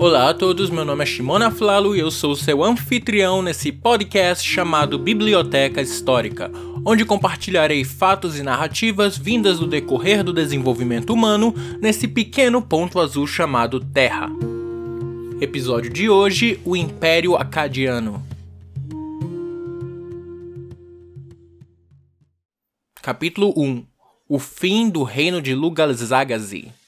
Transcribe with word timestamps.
Olá 0.00 0.30
a 0.30 0.34
todos, 0.34 0.70
meu 0.70 0.82
nome 0.82 1.02
é 1.02 1.06
Shimona 1.06 1.50
Flalo 1.50 1.94
e 1.94 2.00
eu 2.00 2.10
sou 2.10 2.34
seu 2.34 2.64
anfitrião 2.64 3.42
nesse 3.42 3.70
podcast 3.70 4.48
chamado 4.48 4.98
Biblioteca 4.98 5.82
Histórica, 5.82 6.50
onde 6.86 7.04
compartilharei 7.04 7.84
fatos 7.84 8.38
e 8.38 8.42
narrativas 8.42 9.18
vindas 9.18 9.58
do 9.58 9.66
decorrer 9.66 10.24
do 10.24 10.32
desenvolvimento 10.32 11.12
humano 11.12 11.54
nesse 11.82 12.08
pequeno 12.08 12.62
ponto 12.62 12.98
azul 12.98 13.26
chamado 13.26 13.78
Terra. 13.78 14.30
Episódio 15.38 15.92
de 15.92 16.08
hoje: 16.08 16.58
O 16.64 16.74
Império 16.74 17.36
Acadiano. 17.36 18.24
Capítulo 23.02 23.52
1 23.54 23.84
O 24.26 24.38
fim 24.38 24.88
do 24.88 25.02
reino 25.02 25.42
de 25.42 25.54
Lugalzagazi. 25.54 26.79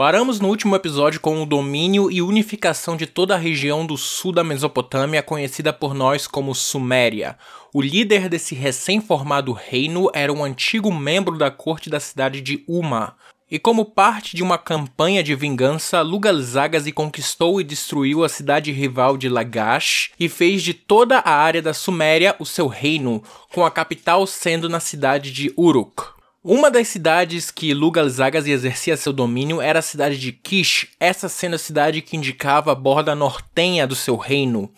Paramos 0.00 0.40
no 0.40 0.48
último 0.48 0.74
episódio 0.74 1.20
com 1.20 1.42
o 1.42 1.44
domínio 1.44 2.10
e 2.10 2.22
unificação 2.22 2.96
de 2.96 3.06
toda 3.06 3.34
a 3.34 3.38
região 3.38 3.84
do 3.84 3.98
sul 3.98 4.32
da 4.32 4.42
Mesopotâmia, 4.42 5.22
conhecida 5.22 5.74
por 5.74 5.92
nós 5.92 6.26
como 6.26 6.54
Suméria. 6.54 7.36
O 7.70 7.82
líder 7.82 8.26
desse 8.26 8.54
recém-formado 8.54 9.52
reino 9.52 10.10
era 10.14 10.32
um 10.32 10.42
antigo 10.42 10.90
membro 10.90 11.36
da 11.36 11.50
corte 11.50 11.90
da 11.90 12.00
cidade 12.00 12.40
de 12.40 12.64
Uma. 12.66 13.14
E 13.50 13.58
como 13.58 13.84
parte 13.84 14.34
de 14.34 14.42
uma 14.42 14.56
campanha 14.56 15.22
de 15.22 15.34
vingança, 15.34 16.00
Lugalzagazi 16.00 16.92
conquistou 16.92 17.60
e 17.60 17.64
destruiu 17.64 18.24
a 18.24 18.28
cidade 18.30 18.72
rival 18.72 19.18
de 19.18 19.28
Lagash 19.28 20.12
e 20.18 20.30
fez 20.30 20.62
de 20.62 20.72
toda 20.72 21.18
a 21.18 21.30
área 21.30 21.60
da 21.60 21.74
Suméria 21.74 22.34
o 22.38 22.46
seu 22.46 22.68
reino, 22.68 23.22
com 23.52 23.66
a 23.66 23.70
capital 23.70 24.26
sendo 24.26 24.66
na 24.66 24.80
cidade 24.80 25.30
de 25.30 25.52
Uruk. 25.58 26.19
Uma 26.42 26.70
das 26.70 26.88
cidades 26.88 27.50
que 27.50 27.74
Lugalzagazi 27.74 28.50
exercia 28.50 28.96
seu 28.96 29.12
domínio 29.12 29.60
era 29.60 29.80
a 29.80 29.82
cidade 29.82 30.16
de 30.16 30.32
Kish, 30.32 30.88
essa 30.98 31.28
sendo 31.28 31.56
a 31.56 31.58
cidade 31.58 32.00
que 32.00 32.16
indicava 32.16 32.72
a 32.72 32.74
borda 32.74 33.14
nortenha 33.14 33.86
do 33.86 33.94
seu 33.94 34.16
reino. 34.16 34.72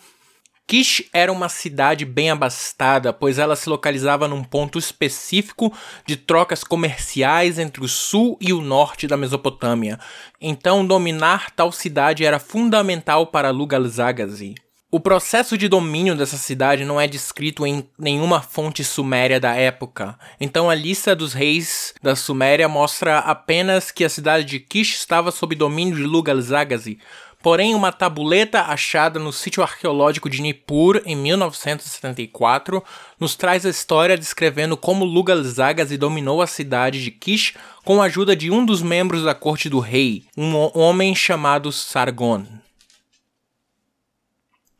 Kish 0.67 1.05
era 1.13 1.31
uma 1.31 1.47
cidade 1.47 2.03
bem 2.03 2.29
abastada, 2.29 3.13
pois 3.13 3.39
ela 3.39 3.55
se 3.55 3.69
localizava 3.69 4.27
num 4.27 4.43
ponto 4.43 4.77
específico 4.77 5.71
de 6.05 6.17
trocas 6.17 6.65
comerciais 6.65 7.57
entre 7.57 7.81
o 7.81 7.87
sul 7.87 8.37
e 8.41 8.51
o 8.51 8.59
norte 8.59 9.07
da 9.07 9.15
Mesopotâmia. 9.15 9.97
Então, 10.41 10.85
dominar 10.85 11.49
tal 11.51 11.71
cidade 11.71 12.25
era 12.25 12.39
fundamental 12.39 13.27
para 13.27 13.51
Lugalzagazi. 13.51 14.55
O 14.93 14.99
processo 14.99 15.57
de 15.57 15.67
domínio 15.67 16.13
dessa 16.13 16.37
cidade 16.37 16.85
não 16.85 17.01
é 17.01 17.07
descrito 17.07 17.65
em 17.65 17.83
nenhuma 17.97 18.43
fonte 18.43 18.83
suméria 18.83 19.39
da 19.39 19.55
época, 19.55 20.15
então 20.39 20.69
a 20.69 20.75
lista 20.75 21.15
dos 21.15 21.33
reis 21.33 21.95
da 21.99 22.15
Suméria 22.15 22.69
mostra 22.69 23.17
apenas 23.17 23.89
que 23.89 24.05
a 24.05 24.09
cidade 24.09 24.45
de 24.45 24.59
Kish 24.59 24.93
estava 24.93 25.31
sob 25.31 25.55
domínio 25.55 25.95
de 25.95 26.03
Lugalzagazi, 26.03 26.99
porém 27.41 27.73
uma 27.73 27.91
tabuleta 27.91 28.61
achada 28.61 29.19
no 29.19 29.33
sítio 29.33 29.63
arqueológico 29.63 30.29
de 30.29 30.43
Nippur 30.43 31.01
em 31.07 31.15
1974 31.15 32.83
nos 33.19 33.35
traz 33.35 33.65
a 33.65 33.71
história 33.71 34.15
descrevendo 34.15 34.77
como 34.77 35.05
Lugalzagazi 35.05 35.97
dominou 35.97 36.39
a 36.39 36.45
cidade 36.45 37.03
de 37.03 37.09
Kish 37.09 37.55
com 37.83 37.99
a 37.99 38.05
ajuda 38.05 38.35
de 38.35 38.51
um 38.51 38.63
dos 38.63 38.83
membros 38.83 39.23
da 39.23 39.33
corte 39.33 39.69
do 39.69 39.79
rei, 39.79 40.25
um 40.37 40.53
homem 40.77 41.15
chamado 41.15 41.71
Sargon. 41.71 42.45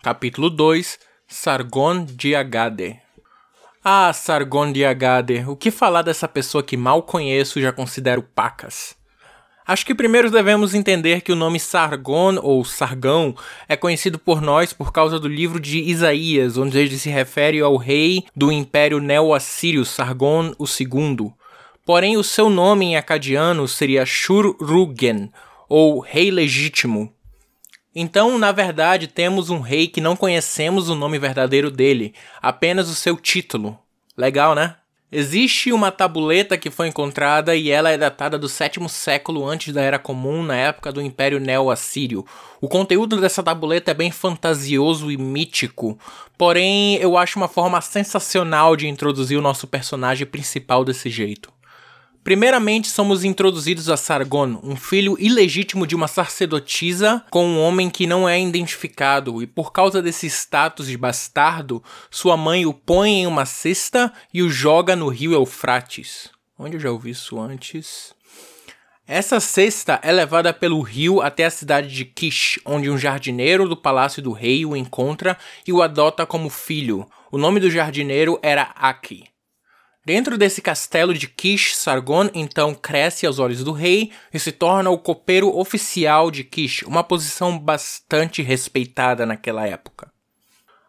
Capítulo 0.04 0.50
2 0.50 1.00
Sargon 1.30 2.04
de 2.04 2.36
Agade 2.36 3.00
Ah, 3.82 4.12
Sargon 4.12 4.70
de 4.70 4.84
Agade, 4.84 5.46
o 5.48 5.56
que 5.56 5.72
falar 5.72 6.02
dessa 6.02 6.28
pessoa 6.28 6.62
que 6.62 6.76
mal 6.76 7.04
conheço 7.04 7.58
e 7.58 7.62
já 7.62 7.72
considero 7.72 8.22
pacas? 8.22 8.98
Acho 9.66 9.86
que 9.86 9.96
primeiro 9.96 10.30
devemos 10.30 10.74
entender 10.76 11.22
que 11.22 11.32
o 11.32 11.38
nome 11.38 11.58
Sargon 11.58 12.38
ou 12.42 12.66
Sargão 12.66 13.34
é 13.66 13.78
conhecido 13.78 14.20
por 14.20 14.42
nós 14.42 14.74
por 14.74 14.92
causa 14.92 15.18
do 15.18 15.30
livro 15.30 15.58
de 15.58 15.80
Isaías, 15.80 16.58
onde 16.58 16.78
ele 16.78 17.00
se 17.00 17.10
refere 17.10 17.62
ao 17.62 17.78
rei 17.78 18.26
do 18.36 18.52
Império 18.52 19.00
Neo-Assírio 19.00 19.86
Sargon 19.86 20.52
II. 20.60 21.32
Porém, 21.86 22.18
o 22.18 22.24
seu 22.26 22.50
nome 22.50 22.88
em 22.88 22.98
acadiano 22.98 23.66
seria 23.70 24.06
Shurrugen, 24.06 25.32
ou 25.70 26.02
Rei 26.02 26.30
Legítimo. 26.30 27.10
Então, 27.96 28.40
na 28.40 28.52
verdade, 28.52 29.08
temos 29.08 29.50
um 29.50 29.60
rei 29.60 29.88
que 29.88 30.02
não 30.02 30.16
conhecemos 30.16 30.90
o 30.90 30.96
nome 30.96 31.20
verdadeiro 31.20 31.70
dele, 31.70 32.14
apenas 32.42 32.90
o 32.90 32.96
seu 32.96 33.16
título. 33.16 33.78
Legal, 34.18 34.56
né? 34.56 34.76
Existe 35.16 35.72
uma 35.72 35.92
tabuleta 35.92 36.58
que 36.58 36.72
foi 36.72 36.88
encontrada 36.88 37.56
e 37.56 37.70
ela 37.70 37.92
é 37.92 37.98
datada 38.00 38.36
do 38.36 38.50
sétimo 38.50 38.90
século 38.90 39.48
antes 39.48 39.72
da 39.72 39.80
Era 39.80 40.00
Comum, 40.00 40.42
na 40.42 40.56
época 40.56 40.92
do 40.92 41.00
Império 41.00 41.40
Neo-Assírio. 41.40 42.26
O 42.60 42.68
conteúdo 42.68 43.22
dessa 43.22 43.44
tabuleta 43.44 43.92
é 43.92 43.94
bem 43.94 44.10
fantasioso 44.10 45.12
e 45.12 45.18
mítico, 45.18 46.00
porém 46.36 46.96
eu 46.96 47.16
acho 47.16 47.38
uma 47.38 47.48
forma 47.48 47.80
sensacional 47.80 48.76
de 48.76 48.88
introduzir 48.88 49.38
o 49.38 49.42
nosso 49.42 49.68
personagem 49.68 50.26
principal 50.26 50.84
desse 50.84 51.12
jeito. 51.12 51.53
Primeiramente, 52.24 52.88
somos 52.88 53.26
introduzidos 53.26 53.90
a 53.90 53.98
Sargon, 53.98 54.58
um 54.64 54.78
filho 54.78 55.18
ilegítimo 55.20 55.86
de 55.86 55.94
uma 55.94 56.08
sacerdotisa 56.08 57.22
com 57.30 57.46
um 57.46 57.60
homem 57.60 57.90
que 57.90 58.08
não 58.08 58.30
é 58.30 58.40
identificado, 58.40 59.44
e 59.44 59.48
por 59.48 59.74
causa 59.74 60.02
desse 60.02 60.28
status 60.28 60.88
de 60.88 60.98
bastardo, 60.98 61.84
sua 62.10 62.38
mãe 62.38 62.66
o 62.66 62.74
põe 62.74 63.24
em 63.24 63.28
uma 63.28 63.46
cesta 63.46 64.14
e 64.34 64.42
o 64.42 64.50
joga 64.50 64.96
no 64.96 65.10
rio 65.10 65.34
Eufrates. 65.34 66.30
Onde 66.58 66.78
eu 66.78 66.80
já 66.80 66.92
ouvi 66.92 67.10
isso 67.10 67.38
antes? 67.38 68.16
Essa 69.06 69.42
cesta 69.42 70.00
é 70.02 70.10
levada 70.10 70.54
pelo 70.54 70.80
rio 70.80 71.22
até 71.22 71.44
a 71.44 71.52
cidade 71.52 71.94
de 71.94 72.06
Kish, 72.06 72.58
onde 72.66 72.90
um 72.90 72.98
jardineiro 72.98 73.68
do 73.68 73.76
palácio 73.76 74.22
do 74.22 74.32
rei 74.32 74.66
o 74.66 74.78
encontra 74.78 75.38
e 75.68 75.74
o 75.74 75.82
adota 75.82 76.26
como 76.26 76.50
filho. 76.50 77.06
O 77.30 77.38
nome 77.38 77.60
do 77.60 77.70
jardineiro 77.70 78.40
era 78.42 78.72
Aki. 78.78 79.33
Dentro 80.06 80.38
desse 80.38 80.62
castelo 80.62 81.14
de 81.14 81.28
Kish, 81.28 81.78
Sargon 81.78 82.30
então 82.34 82.76
cresce 82.76 83.26
aos 83.26 83.40
olhos 83.40 83.64
do 83.64 83.72
rei 83.72 84.12
e 84.34 84.40
se 84.40 84.52
torna 84.52 84.90
o 84.90 84.98
copeiro 84.98 85.58
oficial 85.58 86.30
de 86.30 86.44
Kish, 86.44 86.84
uma 86.84 87.06
posição 87.06 87.58
bastante 87.58 88.42
respeitada 88.42 89.26
naquela 89.26 89.66
época. 89.66 90.12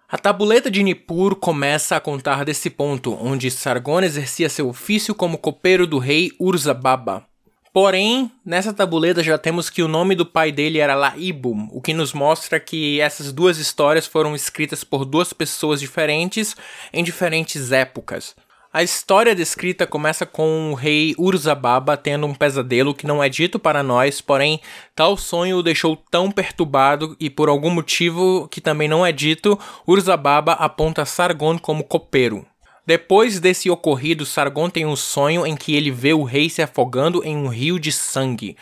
A 0.08 0.18
tabuleta 0.18 0.68
de 0.68 0.82
Nippur 0.82 1.36
começa 1.36 1.94
a 1.94 2.00
contar 2.00 2.44
desse 2.44 2.68
ponto, 2.68 3.16
onde 3.20 3.52
Sargon 3.52 4.00
exercia 4.00 4.48
seu 4.48 4.68
ofício 4.68 5.14
como 5.14 5.38
copeiro 5.38 5.86
do 5.86 5.98
rei 5.98 6.32
Urzababa. 6.40 7.24
Porém, 7.72 8.30
nessa 8.44 8.72
tabuleta 8.72 9.22
já 9.22 9.38
temos 9.38 9.70
que 9.70 9.82
o 9.82 9.88
nome 9.88 10.14
do 10.14 10.26
pai 10.26 10.50
dele 10.52 10.78
era 10.78 10.94
Laibum, 10.94 11.68
o 11.72 11.80
que 11.80 11.92
nos 11.92 12.12
mostra 12.12 12.60
que 12.60 13.00
essas 13.00 13.32
duas 13.32 13.58
histórias 13.58 14.06
foram 14.06 14.34
escritas 14.34 14.84
por 14.84 15.04
duas 15.04 15.32
pessoas 15.32 15.80
diferentes 15.80 16.54
em 16.92 17.02
diferentes 17.02 17.72
épocas. 17.72 18.36
A 18.74 18.82
história 18.82 19.36
descrita 19.36 19.86
começa 19.86 20.26
com 20.26 20.72
o 20.72 20.74
rei 20.74 21.14
Urzababa 21.16 21.96
tendo 21.96 22.26
um 22.26 22.34
pesadelo 22.34 22.92
que 22.92 23.06
não 23.06 23.22
é 23.22 23.28
dito 23.28 23.56
para 23.56 23.84
nós, 23.84 24.20
porém 24.20 24.60
tal 24.96 25.16
sonho 25.16 25.58
o 25.58 25.62
deixou 25.62 25.96
tão 26.10 26.28
perturbado 26.28 27.16
e 27.20 27.30
por 27.30 27.48
algum 27.48 27.70
motivo 27.70 28.48
que 28.48 28.60
também 28.60 28.88
não 28.88 29.06
é 29.06 29.12
dito, 29.12 29.56
Urzababa 29.86 30.54
aponta 30.54 31.04
Sargon 31.04 31.56
como 31.56 31.84
copeiro. 31.84 32.44
Depois 32.84 33.38
desse 33.38 33.70
ocorrido, 33.70 34.26
Sargon 34.26 34.68
tem 34.68 34.84
um 34.84 34.96
sonho 34.96 35.46
em 35.46 35.54
que 35.54 35.76
ele 35.76 35.92
vê 35.92 36.12
o 36.12 36.24
rei 36.24 36.50
se 36.50 36.60
afogando 36.60 37.22
em 37.24 37.36
um 37.36 37.46
rio 37.46 37.78
de 37.78 37.92
sangue. 37.92 38.56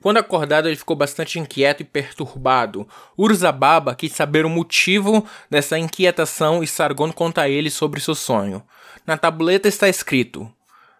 Quando 0.00 0.18
acordado, 0.18 0.68
ele 0.68 0.76
ficou 0.76 0.94
bastante 0.94 1.40
inquieto 1.40 1.80
e 1.80 1.84
perturbado. 1.84 2.86
Urzababa 3.18 3.96
quis 3.96 4.12
saber 4.12 4.46
o 4.46 4.48
motivo 4.48 5.26
dessa 5.50 5.76
inquietação 5.76 6.62
e 6.62 6.66
Sargon 6.68 7.10
conta 7.12 7.42
a 7.42 7.48
ele 7.48 7.70
sobre 7.70 7.98
seu 7.98 8.14
sonho. 8.14 8.62
Na 9.08 9.16
tabuleta 9.16 9.66
está 9.68 9.88
escrito: 9.88 10.52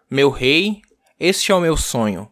Meu 0.09 0.31
rei, 0.31 0.81
este 1.19 1.51
é 1.51 1.55
o 1.55 1.61
meu 1.61 1.77
sonho, 1.77 2.27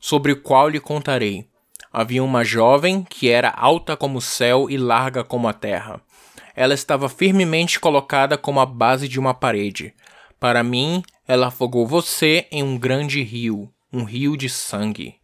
sobre 0.00 0.32
o 0.32 0.40
qual 0.40 0.70
lhe 0.70 0.80
contarei. 0.80 1.46
Havia 1.92 2.24
uma 2.24 2.42
jovem 2.42 3.04
que 3.04 3.28
era 3.28 3.50
alta 3.50 3.94
como 3.94 4.16
o 4.16 4.22
céu 4.22 4.70
e 4.70 4.78
larga 4.78 5.22
como 5.22 5.46
a 5.46 5.52
terra. 5.52 6.00
Ela 6.56 6.72
estava 6.72 7.10
firmemente 7.10 7.78
colocada 7.78 8.38
como 8.38 8.58
a 8.58 8.64
base 8.64 9.06
de 9.06 9.20
uma 9.20 9.34
parede. 9.34 9.94
Para 10.40 10.62
mim, 10.62 11.02
ela 11.26 11.48
afogou 11.48 11.86
você 11.86 12.46
em 12.50 12.62
um 12.62 12.78
grande 12.78 13.22
rio, 13.22 13.70
um 13.92 14.04
rio 14.04 14.34
de 14.34 14.48
sangue. 14.48 15.16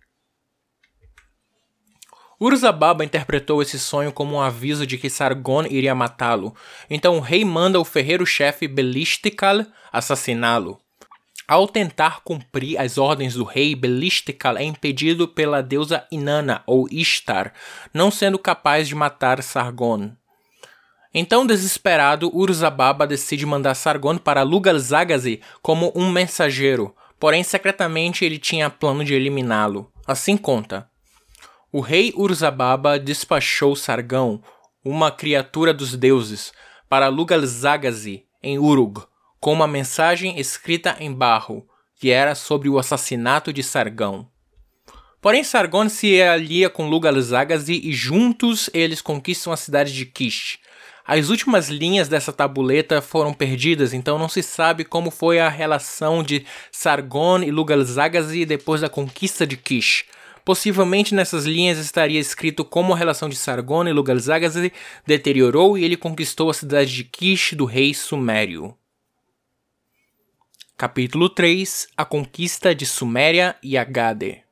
Urzababa 2.46 3.02
interpretou 3.02 3.62
esse 3.62 3.78
sonho 3.78 4.12
como 4.12 4.36
um 4.36 4.40
aviso 4.40 4.86
de 4.86 4.98
que 4.98 5.08
Sargon 5.08 5.64
iria 5.64 5.94
matá-lo, 5.94 6.54
então 6.90 7.16
o 7.16 7.20
rei 7.20 7.42
manda 7.42 7.80
o 7.80 7.84
ferreiro-chefe 7.86 8.68
Belistikal 8.68 9.64
assassiná-lo. 9.90 10.78
Ao 11.48 11.66
tentar 11.66 12.20
cumprir 12.22 12.78
as 12.78 12.98
ordens 12.98 13.32
do 13.32 13.44
rei, 13.44 13.74
Belistikal 13.74 14.58
é 14.58 14.62
impedido 14.62 15.26
pela 15.26 15.62
deusa 15.62 16.06
Inanna, 16.12 16.62
ou 16.66 16.86
Ishtar, 16.90 17.54
não 17.94 18.10
sendo 18.10 18.38
capaz 18.38 18.88
de 18.88 18.94
matar 18.94 19.42
Sargon. 19.42 20.10
Então, 21.14 21.46
desesperado, 21.46 22.30
Urzababa 22.36 23.06
decide 23.06 23.46
mandar 23.46 23.74
Sargon 23.74 24.18
para 24.18 24.42
Lugalzagazi 24.42 25.40
como 25.62 25.90
um 25.96 26.10
mensageiro, 26.10 26.94
porém 27.18 27.42
secretamente 27.42 28.22
ele 28.22 28.36
tinha 28.36 28.68
plano 28.68 29.02
de 29.02 29.14
eliminá-lo. 29.14 29.90
Assim 30.06 30.36
conta. 30.36 30.92
O 31.74 31.80
rei 31.80 32.12
Urzababa 32.16 33.00
despachou 33.00 33.74
Sargão, 33.74 34.40
uma 34.84 35.10
criatura 35.10 35.74
dos 35.74 35.96
deuses, 35.96 36.52
para 36.88 37.08
Lugalzagazi, 37.08 38.22
em 38.40 38.60
Urug, 38.60 39.02
com 39.40 39.52
uma 39.52 39.66
mensagem 39.66 40.38
escrita 40.38 40.94
em 41.00 41.12
barro, 41.12 41.66
que 41.96 42.12
era 42.12 42.36
sobre 42.36 42.68
o 42.68 42.78
assassinato 42.78 43.52
de 43.52 43.64
Sargão. 43.64 44.28
Porém, 45.20 45.42
Sargon 45.42 45.88
se 45.88 46.22
alia 46.22 46.70
com 46.70 46.88
Lugalzagazi 46.88 47.80
e 47.82 47.92
juntos 47.92 48.70
eles 48.72 49.02
conquistam 49.02 49.52
a 49.52 49.56
cidade 49.56 49.92
de 49.92 50.06
Kish. 50.06 50.60
As 51.04 51.28
últimas 51.28 51.70
linhas 51.70 52.06
dessa 52.06 52.32
tabuleta 52.32 53.02
foram 53.02 53.34
perdidas, 53.34 53.92
então 53.92 54.16
não 54.16 54.28
se 54.28 54.44
sabe 54.44 54.84
como 54.84 55.10
foi 55.10 55.40
a 55.40 55.48
relação 55.48 56.22
de 56.22 56.46
Sargon 56.70 57.42
e 57.42 57.50
Lugalzagazi 57.50 58.46
depois 58.46 58.80
da 58.80 58.88
conquista 58.88 59.44
de 59.44 59.56
Kish. 59.56 60.04
Possivelmente 60.44 61.14
nessas 61.14 61.46
linhas 61.46 61.78
estaria 61.78 62.20
escrito 62.20 62.64
como 62.64 62.92
a 62.92 62.96
relação 62.96 63.28
de 63.28 63.36
Sargon 63.36 63.86
e 63.86 63.92
Lugalzagazi 63.92 64.72
deteriorou 65.06 65.78
e 65.78 65.84
ele 65.84 65.96
conquistou 65.96 66.50
a 66.50 66.54
cidade 66.54 66.94
de 66.94 67.04
Kish 67.04 67.54
do 67.54 67.64
rei 67.64 67.94
Sumério. 67.94 68.76
Capítulo 70.76 71.30
3 71.30 71.88
A 71.96 72.04
conquista 72.04 72.74
de 72.74 72.84
Suméria 72.84 73.56
e 73.62 73.78
Agade 73.78 74.44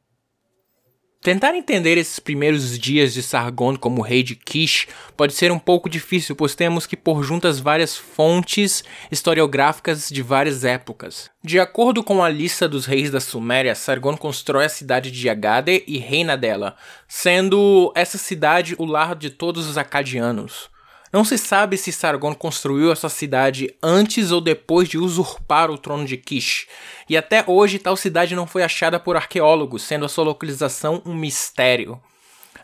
Tentar 1.22 1.54
entender 1.54 1.96
esses 1.98 2.18
primeiros 2.18 2.76
dias 2.76 3.14
de 3.14 3.22
Sargon 3.22 3.76
como 3.76 4.02
rei 4.02 4.24
de 4.24 4.34
Kish 4.34 4.88
pode 5.16 5.32
ser 5.32 5.52
um 5.52 5.58
pouco 5.58 5.88
difícil, 5.88 6.34
pois 6.34 6.56
temos 6.56 6.84
que 6.84 6.96
pôr 6.96 7.22
juntas 7.22 7.60
várias 7.60 7.96
fontes 7.96 8.82
historiográficas 9.08 10.08
de 10.08 10.20
várias 10.20 10.64
épocas. 10.64 11.30
De 11.40 11.60
acordo 11.60 12.02
com 12.02 12.24
a 12.24 12.28
lista 12.28 12.68
dos 12.68 12.86
reis 12.86 13.08
da 13.08 13.20
Suméria, 13.20 13.76
Sargon 13.76 14.16
constrói 14.16 14.64
a 14.64 14.68
cidade 14.68 15.12
de 15.12 15.30
Agade 15.30 15.84
e 15.86 15.96
reina 15.96 16.36
dela, 16.36 16.74
sendo 17.06 17.92
essa 17.94 18.18
cidade 18.18 18.74
o 18.76 18.84
lar 18.84 19.14
de 19.14 19.30
todos 19.30 19.68
os 19.68 19.78
acadianos. 19.78 20.72
Não 21.12 21.24
se 21.24 21.36
sabe 21.36 21.76
se 21.76 21.92
Sargon 21.92 22.34
construiu 22.34 22.90
essa 22.90 23.10
cidade 23.10 23.76
antes 23.82 24.30
ou 24.30 24.40
depois 24.40 24.88
de 24.88 24.96
usurpar 24.96 25.70
o 25.70 25.76
trono 25.76 26.06
de 26.06 26.16
Kish, 26.16 26.66
e 27.06 27.18
até 27.18 27.44
hoje 27.46 27.78
tal 27.78 27.98
cidade 27.98 28.34
não 28.34 28.46
foi 28.46 28.62
achada 28.62 28.98
por 28.98 29.14
arqueólogos, 29.14 29.82
sendo 29.82 30.06
a 30.06 30.08
sua 30.08 30.24
localização 30.24 31.02
um 31.04 31.14
mistério. 31.14 32.00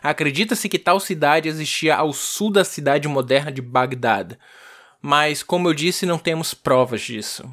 Acredita-se 0.01 0.67
que 0.67 0.79
tal 0.79 0.99
cidade 0.99 1.47
existia 1.47 1.95
ao 1.95 2.11
sul 2.11 2.51
da 2.51 2.63
cidade 2.63 3.07
moderna 3.07 3.51
de 3.51 3.61
Bagdad, 3.61 4.35
mas 4.99 5.43
como 5.43 5.69
eu 5.69 5.73
disse, 5.73 6.07
não 6.07 6.17
temos 6.17 6.55
provas 6.55 7.01
disso. 7.01 7.47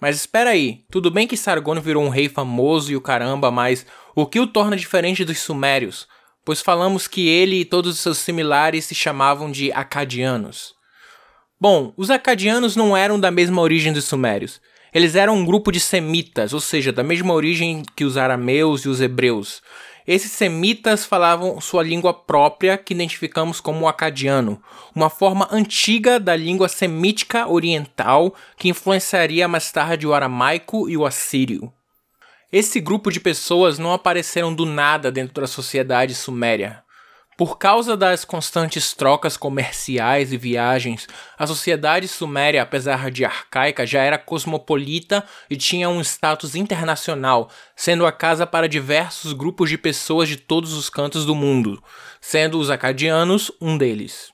Mas 0.00 0.16
espera 0.16 0.50
aí, 0.50 0.84
tudo 0.90 1.10
bem 1.10 1.28
que 1.28 1.36
Sargon 1.36 1.80
virou 1.80 2.02
um 2.02 2.08
rei 2.08 2.28
famoso 2.28 2.90
e 2.90 2.96
o 2.96 3.00
caramba, 3.00 3.50
mas 3.52 3.86
o 4.14 4.26
que 4.26 4.40
o 4.40 4.46
torna 4.46 4.76
diferente 4.76 5.24
dos 5.24 5.38
sumérios? 5.38 6.08
Pois 6.46 6.62
falamos 6.62 7.08
que 7.08 7.28
ele 7.28 7.60
e 7.60 7.64
todos 7.64 7.96
os 7.96 8.00
seus 8.00 8.18
similares 8.18 8.84
se 8.84 8.94
chamavam 8.94 9.50
de 9.50 9.72
acadianos. 9.72 10.76
Bom, 11.60 11.92
os 11.96 12.08
acadianos 12.08 12.76
não 12.76 12.96
eram 12.96 13.18
da 13.18 13.32
mesma 13.32 13.60
origem 13.60 13.92
dos 13.92 14.04
sumérios. 14.04 14.60
Eles 14.94 15.16
eram 15.16 15.34
um 15.34 15.44
grupo 15.44 15.72
de 15.72 15.80
semitas, 15.80 16.52
ou 16.52 16.60
seja, 16.60 16.92
da 16.92 17.02
mesma 17.02 17.34
origem 17.34 17.82
que 17.96 18.04
os 18.04 18.16
arameus 18.16 18.82
e 18.82 18.88
os 18.88 19.00
hebreus. 19.00 19.60
Esses 20.06 20.30
semitas 20.30 21.04
falavam 21.04 21.60
sua 21.60 21.82
língua 21.82 22.14
própria, 22.14 22.78
que 22.78 22.94
identificamos 22.94 23.60
como 23.60 23.88
acadiano, 23.88 24.62
uma 24.94 25.10
forma 25.10 25.48
antiga 25.50 26.20
da 26.20 26.36
língua 26.36 26.68
semítica 26.68 27.48
oriental 27.48 28.32
que 28.56 28.68
influenciaria 28.68 29.48
mais 29.48 29.72
tarde 29.72 30.06
o 30.06 30.14
aramaico 30.14 30.88
e 30.88 30.96
o 30.96 31.04
assírio. 31.04 31.72
Esse 32.52 32.80
grupo 32.80 33.10
de 33.10 33.18
pessoas 33.18 33.78
não 33.78 33.92
apareceram 33.92 34.54
do 34.54 34.64
nada 34.64 35.10
dentro 35.10 35.40
da 35.40 35.48
sociedade 35.48 36.14
suméria. 36.14 36.84
Por 37.36 37.58
causa 37.58 37.96
das 37.96 38.24
constantes 38.24 38.94
trocas 38.94 39.36
comerciais 39.36 40.32
e 40.32 40.38
viagens, 40.38 41.06
a 41.36 41.46
sociedade 41.46 42.08
suméria, 42.08 42.62
apesar 42.62 43.10
de 43.10 43.26
arcaica, 43.26 43.84
já 43.84 44.00
era 44.00 44.16
cosmopolita 44.16 45.22
e 45.50 45.56
tinha 45.56 45.90
um 45.90 46.00
status 46.00 46.54
internacional, 46.54 47.50
sendo 47.74 48.06
a 48.06 48.12
casa 48.12 48.46
para 48.46 48.68
diversos 48.68 49.34
grupos 49.34 49.68
de 49.68 49.76
pessoas 49.76 50.28
de 50.28 50.36
todos 50.36 50.72
os 50.72 50.88
cantos 50.88 51.26
do 51.26 51.34
mundo, 51.34 51.82
sendo 52.22 52.58
os 52.58 52.70
acadianos 52.70 53.52
um 53.60 53.76
deles. 53.76 54.32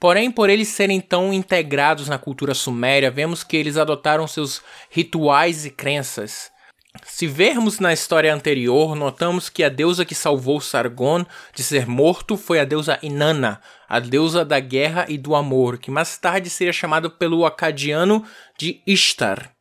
Porém, 0.00 0.28
por 0.28 0.50
eles 0.50 0.68
serem 0.68 1.00
tão 1.00 1.32
integrados 1.32 2.08
na 2.08 2.18
cultura 2.18 2.52
suméria, 2.52 3.12
vemos 3.12 3.44
que 3.44 3.56
eles 3.56 3.76
adotaram 3.76 4.26
seus 4.26 4.60
rituais 4.90 5.64
e 5.64 5.70
crenças. 5.70 6.53
Se 7.02 7.26
vermos 7.26 7.80
na 7.80 7.92
história 7.92 8.32
anterior, 8.32 8.94
notamos 8.94 9.48
que 9.48 9.64
a 9.64 9.68
deusa 9.68 10.04
que 10.04 10.14
salvou 10.14 10.60
Sargon 10.60 11.24
de 11.52 11.62
ser 11.62 11.86
morto 11.86 12.36
foi 12.36 12.60
a 12.60 12.64
deusa 12.64 12.98
Inanna, 13.02 13.60
a 13.88 13.98
deusa 13.98 14.44
da 14.44 14.60
guerra 14.60 15.04
e 15.08 15.18
do 15.18 15.34
amor, 15.34 15.78
que 15.78 15.90
mais 15.90 16.16
tarde 16.16 16.48
seria 16.48 16.72
chamada 16.72 17.10
pelo 17.10 17.44
acadiano 17.44 18.24
de 18.56 18.80
Ishtar. 18.86 19.52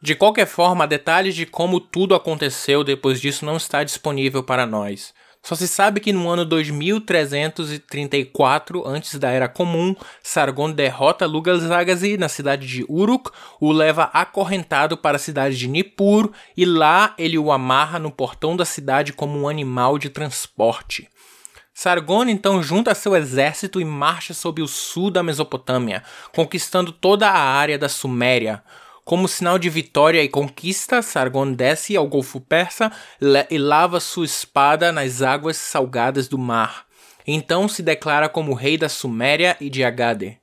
De 0.00 0.14
qualquer 0.14 0.46
forma, 0.46 0.86
detalhes 0.86 1.34
de 1.34 1.44
como 1.44 1.80
tudo 1.80 2.14
aconteceu 2.14 2.84
depois 2.84 3.20
disso 3.20 3.44
não 3.44 3.56
está 3.56 3.82
disponível 3.82 4.44
para 4.44 4.64
nós. 4.64 5.12
Só 5.48 5.54
se 5.54 5.66
sabe 5.66 5.98
que 5.98 6.12
no 6.12 6.28
ano 6.28 6.44
2334 6.44 8.86
antes 8.86 9.14
da 9.14 9.30
Era 9.30 9.48
Comum, 9.48 9.96
Sargon 10.22 10.70
derrota 10.70 11.24
Lugalzagazi 11.24 12.18
na 12.18 12.28
cidade 12.28 12.66
de 12.66 12.84
Uruk, 12.86 13.30
o 13.58 13.72
leva 13.72 14.10
acorrentado 14.12 14.94
para 14.94 15.16
a 15.16 15.18
cidade 15.18 15.56
de 15.56 15.66
Nippur 15.66 16.30
e 16.54 16.66
lá 16.66 17.14
ele 17.16 17.38
o 17.38 17.50
amarra 17.50 17.98
no 17.98 18.10
portão 18.10 18.54
da 18.54 18.66
cidade 18.66 19.14
como 19.14 19.40
um 19.40 19.48
animal 19.48 19.98
de 19.98 20.10
transporte. 20.10 21.08
Sargon 21.72 22.24
então 22.24 22.62
junta 22.62 22.94
seu 22.94 23.16
exército 23.16 23.80
e 23.80 23.86
marcha 23.86 24.34
sobre 24.34 24.62
o 24.62 24.68
sul 24.68 25.10
da 25.10 25.22
Mesopotâmia, 25.22 26.02
conquistando 26.34 26.92
toda 26.92 27.26
a 27.26 27.38
área 27.38 27.78
da 27.78 27.88
Suméria. 27.88 28.62
Como 29.08 29.26
sinal 29.26 29.58
de 29.58 29.70
vitória 29.70 30.22
e 30.22 30.28
conquista, 30.28 31.00
Sargon 31.00 31.50
desce 31.50 31.96
ao 31.96 32.06
Golfo 32.06 32.42
Persa 32.42 32.92
e 33.50 33.56
lava 33.56 34.00
sua 34.00 34.26
espada 34.26 34.92
nas 34.92 35.22
águas 35.22 35.56
salgadas 35.56 36.28
do 36.28 36.36
mar. 36.36 36.84
Então 37.26 37.66
se 37.70 37.82
declara 37.82 38.28
como 38.28 38.52
rei 38.52 38.76
da 38.76 38.86
Suméria 38.86 39.56
e 39.62 39.70
de 39.70 39.82
Agade. 39.82 40.38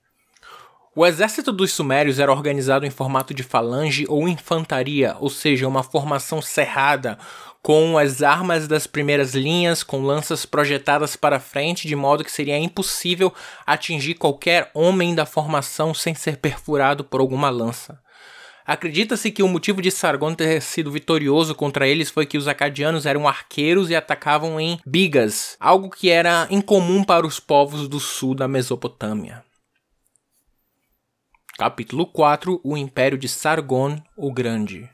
O 0.96 1.06
exército 1.06 1.52
dos 1.52 1.74
Sumérios 1.74 2.18
era 2.18 2.32
organizado 2.32 2.88
em 2.88 2.90
formato 2.90 3.36
de 3.36 3.44
falange 3.44 4.04
ou 4.10 4.28
infantaria, 4.28 5.16
ou 5.20 5.30
seja, 5.30 5.68
uma 5.68 5.84
formação 5.84 6.42
cerrada, 6.42 7.20
com 7.62 8.00
as 8.00 8.24
armas 8.24 8.68
das 8.68 8.88
primeiras 8.88 9.36
linhas, 9.36 9.84
com 9.84 10.02
lanças 10.02 10.44
projetadas 10.44 11.16
para 11.16 11.40
frente, 11.40 11.88
de 11.88 11.96
modo 11.96 12.24
que 12.24 12.32
seria 12.32 12.58
impossível 12.58 13.32
atingir 13.64 14.16
qualquer 14.16 14.72
homem 14.74 15.14
da 15.14 15.28
formação 15.28 15.94
sem 15.94 16.16
ser 16.16 16.38
perfurado 16.38 17.04
por 17.04 17.22
alguma 17.22 17.52
lança. 17.52 18.04
Acredita-se 18.66 19.32
que 19.32 19.44
o 19.44 19.48
motivo 19.48 19.80
de 19.80 19.92
Sargon 19.92 20.34
ter 20.34 20.60
sido 20.60 20.92
vitorioso 20.92 21.54
contra 21.54 21.88
eles 21.88 22.10
foi 22.10 22.26
que 22.26 22.38
os 22.38 22.48
acadianos 22.48 23.06
eram 23.06 23.28
arqueiros 23.28 23.92
e 23.92 23.96
atacavam 23.96 24.60
em 24.60 24.80
bigas, 24.84 25.56
algo 25.60 25.90
que 25.90 26.10
era 26.10 26.48
incomum 26.50 27.04
para 27.04 27.28
os 27.28 27.40
povos 27.40 27.88
do 27.88 28.00
sul 28.00 28.34
da 28.34 28.48
Mesopotâmia. 28.48 29.44
Capítulo 31.58 32.08
4 32.08 32.60
O 32.64 32.76
Império 32.76 33.18
de 33.18 33.30
Sargon 33.30 33.98
o 34.18 34.34
Grande 34.34 34.90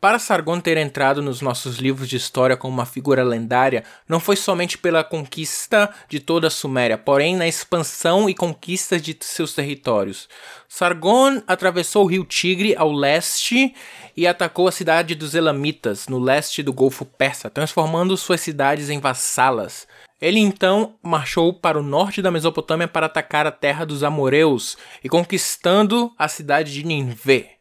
para 0.00 0.18
Sargon 0.18 0.60
ter 0.60 0.76
entrado 0.76 1.20
nos 1.20 1.40
nossos 1.40 1.78
livros 1.78 2.08
de 2.08 2.16
história 2.16 2.56
como 2.56 2.72
uma 2.72 2.86
figura 2.86 3.24
lendária, 3.24 3.82
não 4.08 4.20
foi 4.20 4.36
somente 4.36 4.78
pela 4.78 5.02
conquista 5.02 5.92
de 6.08 6.20
toda 6.20 6.46
a 6.46 6.50
Suméria, 6.50 6.96
porém 6.96 7.36
na 7.36 7.48
expansão 7.48 8.30
e 8.30 8.34
conquista 8.34 9.00
de 9.00 9.16
seus 9.20 9.54
territórios. 9.54 10.28
Sargon 10.68 11.42
atravessou 11.46 12.04
o 12.04 12.06
rio 12.06 12.24
Tigre 12.24 12.76
ao 12.76 12.92
leste 12.92 13.74
e 14.16 14.26
atacou 14.26 14.68
a 14.68 14.72
cidade 14.72 15.16
dos 15.16 15.34
Elamitas, 15.34 16.06
no 16.06 16.20
leste 16.20 16.62
do 16.62 16.72
Golfo 16.72 17.04
Persa, 17.04 17.50
transformando 17.50 18.16
suas 18.16 18.40
cidades 18.40 18.90
em 18.90 19.00
vassalas. 19.00 19.88
Ele 20.20 20.38
então 20.38 20.94
marchou 21.02 21.52
para 21.52 21.78
o 21.78 21.82
norte 21.82 22.22
da 22.22 22.30
Mesopotâmia 22.30 22.88
para 22.88 23.06
atacar 23.06 23.46
a 23.46 23.52
terra 23.52 23.84
dos 23.84 24.04
Amoreus 24.04 24.76
e 25.02 25.08
conquistando 25.08 26.12
a 26.16 26.28
cidade 26.28 26.72
de 26.72 26.84
Ninveh. 26.84 27.57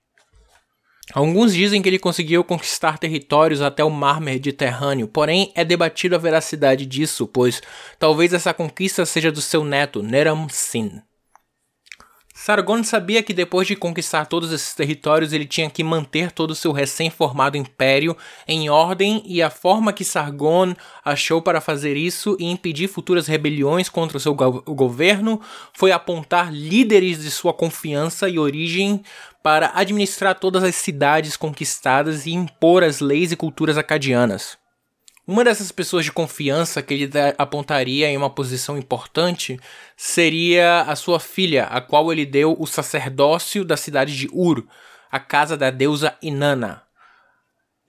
Alguns 1.14 1.54
dizem 1.54 1.82
que 1.82 1.88
ele 1.88 2.00
conseguiu 2.00 2.44
conquistar 2.44 2.98
territórios 2.98 3.62
até 3.62 3.84
o 3.84 3.90
mar 3.90 4.20
Mediterrâneo, 4.20 5.08
porém 5.08 5.52
é 5.56 5.64
debatido 5.64 6.16
a 6.16 6.20
veracidade 6.20 6.86
disso, 6.86 7.26
pois 7.26 7.62
talvez 7.98 8.34
essa 8.34 8.54
conquista 8.54 9.06
seja 9.06 9.32
do 9.32 9.42
seu 9.42 9.64
neto, 9.64 10.04
Neram 10.04 10.48
Sin. 10.50 11.02
Sargon 12.48 12.82
sabia 12.82 13.22
que 13.22 13.34
depois 13.34 13.68
de 13.68 13.76
conquistar 13.76 14.26
todos 14.26 14.54
esses 14.54 14.74
territórios, 14.74 15.34
ele 15.34 15.44
tinha 15.44 15.70
que 15.70 15.84
manter 15.84 16.32
todo 16.32 16.52
o 16.52 16.56
seu 16.56 16.72
recém-formado 16.72 17.58
império 17.58 18.16
em 18.48 18.70
ordem, 18.70 19.22
e 19.26 19.42
a 19.42 19.50
forma 19.50 19.92
que 19.92 20.06
Sargon 20.06 20.74
achou 21.04 21.42
para 21.42 21.60
fazer 21.60 21.98
isso 21.98 22.38
e 22.40 22.46
impedir 22.46 22.88
futuras 22.88 23.28
rebeliões 23.28 23.90
contra 23.90 24.16
o 24.16 24.20
seu 24.22 24.34
go 24.34 24.62
governo 24.62 25.42
foi 25.74 25.92
apontar 25.92 26.50
líderes 26.50 27.22
de 27.22 27.30
sua 27.30 27.54
confiança 27.54 28.30
e 28.30 28.40
origem 28.40 29.04
para 29.44 29.74
administrar 29.76 30.40
todas 30.40 30.64
as 30.64 30.76
cidades 30.76 31.36
conquistadas 31.36 32.26
e 32.26 32.32
impor 32.32 32.82
as 32.82 33.02
leis 33.02 33.34
e 33.34 33.36
culturas 33.36 33.78
acadianas. 33.78 34.58
Uma 35.28 35.44
dessas 35.44 35.74
pessoas 35.74 36.06
de 36.06 36.12
confiança 36.14 36.82
que 36.82 36.94
ele 36.94 37.12
apontaria 37.38 38.08
em 38.08 38.16
uma 38.16 38.30
posição 38.30 38.78
importante 38.78 39.60
seria 39.98 40.84
a 40.84 40.96
sua 40.96 41.20
filha, 41.20 41.66
a 41.66 41.82
qual 41.82 42.14
ele 42.14 42.26
deu 42.26 42.56
o 42.58 42.66
sacerdócio 42.66 43.66
da 43.66 43.76
cidade 43.76 44.16
de 44.16 44.30
Ur, 44.32 44.66
a 45.12 45.20
casa 45.20 45.58
da 45.58 45.70
deusa 45.70 46.16
Inanna. 46.22 46.82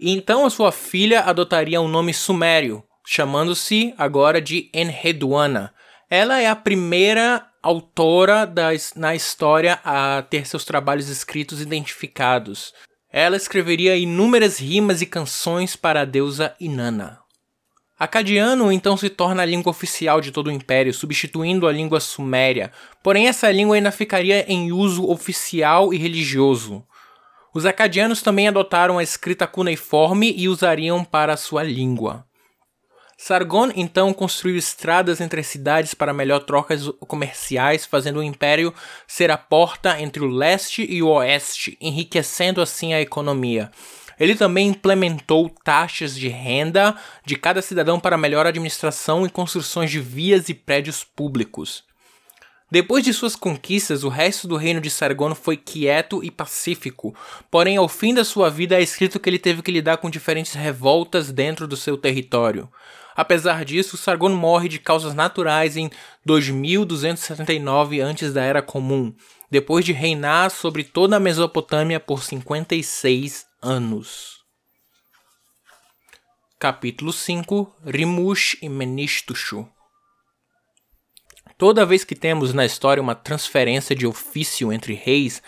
E 0.00 0.11
então 0.11 0.45
a 0.45 0.50
sua 0.50 0.73
filha 0.73 1.21
adotaria 1.21 1.80
um 1.80 1.87
nome 1.87 2.12
sumério, 2.12 2.83
chamando-se 3.07 3.95
agora 3.97 4.40
de 4.40 4.68
Enheduanna. 4.75 5.73
Ela 6.11 6.40
é 6.40 6.49
a 6.49 6.57
primeira 6.57 7.47
autora 7.62 8.52
na 8.97 9.14
história 9.14 9.78
a 9.85 10.23
ter 10.23 10.45
seus 10.45 10.64
trabalhos 10.64 11.09
escritos 11.09 11.61
identificados. 11.61 12.75
Ela 13.12 13.37
escreveria 13.37 13.97
inúmeras 13.97 14.59
rimas 14.59 15.00
e 15.02 15.07
canções 15.07 15.76
para 15.76 16.00
a 16.00 16.04
deusa 16.04 16.57
Inanna. 16.59 17.27
Acadiano 17.99 18.71
então 18.71 18.97
se 18.97 19.11
torna 19.11 19.43
a 19.43 19.47
língua 19.47 19.71
oficial 19.71 20.21
de 20.21 20.31
todo 20.31 20.47
o 20.47 20.52
império, 20.52 20.95
substituindo 20.95 21.67
a 21.67 21.73
língua 21.73 21.99
suméria, 21.99 22.71
porém 23.02 23.26
essa 23.26 23.50
língua 23.50 23.75
ainda 23.75 23.90
ficaria 23.90 24.45
em 24.47 24.71
uso 24.71 25.11
oficial 25.11 25.93
e 25.93 25.97
religioso. 25.97 26.87
Os 27.52 27.67
acadianos 27.67 28.23
também 28.23 28.47
adotaram 28.47 28.99
a 28.99 29.02
escrita 29.02 29.49
cuneiforme 29.49 30.33
e 30.37 30.49
usariam 30.49 31.02
para 31.02 31.37
sua 31.37 31.64
língua. 31.64 32.25
Sargon 33.21 33.73
então 33.75 34.14
construiu 34.14 34.57
estradas 34.57 35.21
entre 35.21 35.40
as 35.40 35.49
cidades 35.49 35.93
para 35.93 36.12
melhor 36.12 36.45
trocas 36.45 36.88
comerciais, 37.00 37.85
fazendo 37.85 38.21
o 38.21 38.23
império 38.23 38.73
ser 39.09 39.28
a 39.33 39.37
porta 39.37 40.00
entre 40.00 40.23
o 40.23 40.28
leste 40.28 40.87
e 40.88 41.02
o 41.02 41.09
oeste, 41.09 41.76
enriquecendo 41.81 42.62
assim 42.62 42.95
a 42.95 43.00
economia. 43.00 43.73
Ele 44.18 44.34
também 44.34 44.68
implementou 44.68 45.48
taxas 45.62 46.16
de 46.16 46.28
renda 46.28 46.96
de 47.25 47.37
cada 47.37 47.62
cidadão 47.62 48.00
para 48.00 48.18
melhor 48.18 48.46
administração 48.46 49.25
e 49.25 49.30
construções 49.30 49.90
de 49.90 50.00
vias 50.00 50.48
e 50.48 50.54
prédios 50.54 51.04
públicos. 51.04 51.84
Depois 52.70 53.02
de 53.02 53.14
suas 53.14 53.34
conquistas, 53.34 54.04
o 54.04 54.10
resto 54.10 54.46
do 54.46 54.56
reino 54.56 54.78
de 54.78 54.90
Sargon 54.90 55.34
foi 55.34 55.56
quieto 55.56 56.22
e 56.22 56.30
pacífico, 56.30 57.14
porém 57.50 57.78
ao 57.78 57.88
fim 57.88 58.12
da 58.12 58.25
sua 58.25 58.50
vida 58.50 58.76
é 58.76 58.82
escrito 58.82 59.18
que 59.18 59.30
ele 59.30 59.38
teve 59.38 59.62
que 59.62 59.72
lidar 59.72 59.96
com 59.96 60.10
diferentes 60.10 60.52
revoltas 60.52 61.32
dentro 61.32 61.66
do 61.66 61.78
seu 61.78 61.96
território. 61.96 62.68
Apesar 63.16 63.64
disso, 63.64 63.96
Sargon 63.96 64.28
morre 64.28 64.68
de 64.68 64.78
causas 64.78 65.14
naturais 65.14 65.78
em 65.78 65.90
2279 66.26 68.02
antes 68.02 68.34
da 68.34 68.42
Era 68.42 68.60
Comum, 68.60 69.14
depois 69.50 69.82
de 69.82 69.92
reinar 69.92 70.50
sobre 70.50 70.84
toda 70.84 71.16
a 71.16 71.20
Mesopotâmia 71.20 71.98
por 71.98 72.22
56 72.22 73.48
anos. 73.61 74.38
Capítulo 76.61 77.12
5 77.12 77.75
Rimush 77.85 78.57
e 78.62 78.69
Menishtushu 78.69 79.69
Toda 81.57 81.85
vez 81.85 82.05
que 82.05 82.15
temos 82.15 82.55
na 82.55 82.65
história 82.65 83.03
uma 83.03 83.17
transferência 83.17 83.97
de 83.97 84.07
ofício 84.07 84.73
entre 84.73 84.95
reis, 84.95 85.43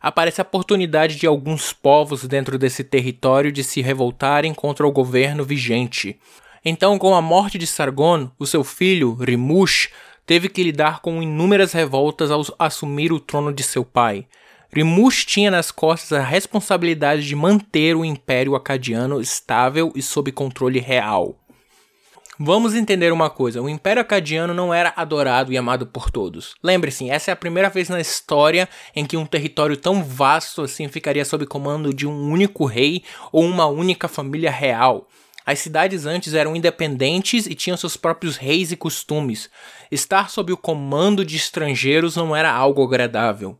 aparece 0.00 0.42
a 0.42 0.44
oportunidade 0.44 1.16
de 1.16 1.26
alguns 1.26 1.72
povos 1.72 2.26
dentro 2.26 2.58
desse 2.58 2.84
território 2.84 3.50
de 3.50 3.64
se 3.64 3.80
revoltarem 3.80 4.52
contra 4.52 4.86
o 4.86 4.92
governo 4.92 5.42
vigente. 5.42 6.20
Então, 6.62 6.98
com 6.98 7.14
a 7.14 7.22
morte 7.22 7.56
de 7.56 7.66
Sargon, 7.66 8.30
o 8.38 8.46
seu 8.46 8.62
filho, 8.62 9.14
Rimush, 9.14 9.88
teve 10.26 10.50
que 10.50 10.62
lidar 10.62 11.00
com 11.00 11.22
inúmeras 11.22 11.72
revoltas 11.72 12.30
ao 12.30 12.42
assumir 12.58 13.10
o 13.10 13.20
trono 13.20 13.52
de 13.52 13.62
seu 13.62 13.86
pai. 13.86 14.26
Rimush 14.74 15.24
tinha 15.24 15.52
nas 15.52 15.70
costas 15.70 16.18
a 16.18 16.20
responsabilidade 16.20 17.24
de 17.24 17.36
manter 17.36 17.94
o 17.94 18.04
Império 18.04 18.56
Acadiano 18.56 19.20
estável 19.20 19.92
e 19.94 20.02
sob 20.02 20.32
controle 20.32 20.80
real. 20.80 21.38
Vamos 22.40 22.74
entender 22.74 23.12
uma 23.12 23.30
coisa: 23.30 23.62
o 23.62 23.68
Império 23.68 24.02
Acadiano 24.02 24.52
não 24.52 24.74
era 24.74 24.92
adorado 24.96 25.52
e 25.52 25.56
amado 25.56 25.86
por 25.86 26.10
todos. 26.10 26.56
Lembre-se, 26.60 27.08
essa 27.08 27.30
é 27.30 27.32
a 27.32 27.36
primeira 27.36 27.70
vez 27.70 27.88
na 27.88 28.00
história 28.00 28.68
em 28.96 29.06
que 29.06 29.16
um 29.16 29.24
território 29.24 29.76
tão 29.76 30.02
vasto 30.02 30.62
assim 30.62 30.88
ficaria 30.88 31.24
sob 31.24 31.46
comando 31.46 31.94
de 31.94 32.04
um 32.04 32.28
único 32.28 32.64
rei 32.64 33.04
ou 33.30 33.44
uma 33.44 33.66
única 33.66 34.08
família 34.08 34.50
real. 34.50 35.06
As 35.46 35.60
cidades 35.60 36.04
antes 36.04 36.34
eram 36.34 36.56
independentes 36.56 37.46
e 37.46 37.54
tinham 37.54 37.76
seus 37.76 37.96
próprios 37.96 38.36
reis 38.36 38.72
e 38.72 38.76
costumes. 38.76 39.48
Estar 39.88 40.30
sob 40.30 40.52
o 40.52 40.56
comando 40.56 41.24
de 41.24 41.36
estrangeiros 41.36 42.16
não 42.16 42.34
era 42.34 42.50
algo 42.50 42.82
agradável. 42.82 43.56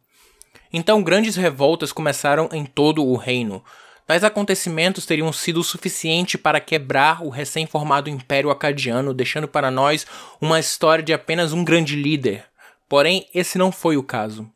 Então 0.77 1.05
grandes 1.05 1.37
revoltas 1.37 1.93
começaram 1.93 2.49
em 2.53 2.67
todo 2.67 3.07
o 3.07 3.15
reino. 3.15 3.63
Tais 4.09 4.25
acontecimentos 4.25 5.07
teriam 5.07 5.33
sido 5.33 5.61
o 5.61 5.65
suficiente 5.65 6.37
para 6.37 6.59
quebrar 6.59 7.25
o 7.25 7.29
recém-formado 7.29 8.11
Império 8.11 8.51
Acadiano, 8.51 9.15
deixando 9.15 9.47
para 9.47 9.71
nós 9.71 10.05
uma 10.41 10.59
história 10.59 11.05
de 11.05 11.13
apenas 11.13 11.53
um 11.53 11.63
grande 11.63 11.95
líder. 11.95 12.45
Porém, 12.89 13.25
esse 13.33 13.57
não 13.57 13.71
foi 13.71 13.97
o 13.97 14.03
caso. 14.03 14.51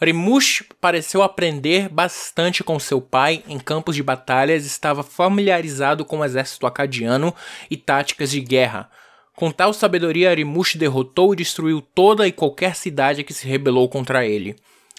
Rimush 0.00 0.62
pareceu 0.80 1.24
aprender 1.24 1.88
bastante 1.88 2.62
com 2.62 2.78
seu 2.78 3.00
pai 3.00 3.42
em 3.48 3.58
campos 3.58 3.96
de 3.96 4.02
batalhas 4.04 4.64
estava 4.64 5.02
familiarizado 5.02 6.04
com 6.04 6.20
o 6.20 6.24
exército 6.24 6.68
acadiano 6.68 7.34
e 7.68 7.76
táticas 7.76 8.30
de 8.30 8.40
guerra. 8.40 8.88
Com 9.34 9.50
tal 9.50 9.72
sabedoria, 9.72 10.32
Rimush 10.32 10.76
derrotou 10.76 11.32
e 11.32 11.36
destruiu 11.36 11.80
toda 11.80 12.28
e 12.28 12.32
qualquer 12.32 12.76
cidade 12.76 13.24
que 13.24 13.34
se 13.34 13.48
rebelou 13.48 13.88
contra 13.88 14.24
ele. 14.24 14.54